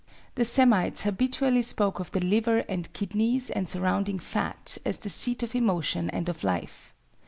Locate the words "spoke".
1.61-1.99